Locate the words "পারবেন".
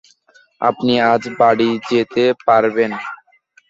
2.45-2.91